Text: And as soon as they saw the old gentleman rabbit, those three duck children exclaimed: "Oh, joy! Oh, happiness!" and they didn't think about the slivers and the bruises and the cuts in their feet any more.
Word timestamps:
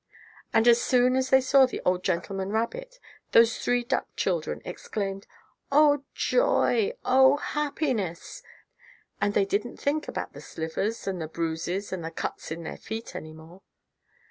And 0.51 0.67
as 0.67 0.81
soon 0.81 1.15
as 1.15 1.29
they 1.29 1.41
saw 1.41 1.67
the 1.67 1.79
old 1.85 2.03
gentleman 2.03 2.49
rabbit, 2.49 2.99
those 3.33 3.59
three 3.59 3.83
duck 3.83 4.07
children 4.15 4.59
exclaimed: 4.65 5.27
"Oh, 5.71 6.03
joy! 6.15 6.93
Oh, 7.05 7.37
happiness!" 7.37 8.41
and 9.21 9.35
they 9.35 9.45
didn't 9.45 9.77
think 9.77 10.07
about 10.07 10.33
the 10.33 10.41
slivers 10.41 11.05
and 11.05 11.21
the 11.21 11.27
bruises 11.27 11.93
and 11.93 12.03
the 12.03 12.09
cuts 12.09 12.49
in 12.49 12.63
their 12.63 12.77
feet 12.77 13.15
any 13.15 13.31
more. 13.31 13.61